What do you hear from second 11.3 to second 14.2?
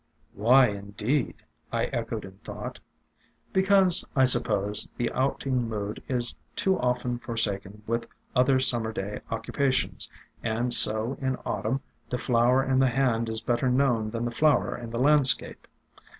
Autumn the flower in the hand is better known